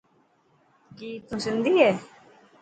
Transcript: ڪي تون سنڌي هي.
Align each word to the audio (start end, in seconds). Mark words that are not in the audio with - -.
ڪي 0.97 1.09
تون 1.27 1.37
سنڌي 1.45 1.71
هي. 1.81 1.91